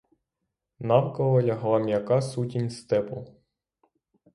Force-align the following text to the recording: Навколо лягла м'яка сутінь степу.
Навколо 0.91 1.41
лягла 1.49 1.79
м'яка 1.85 2.21
сутінь 2.31 2.69
степу. 2.81 3.27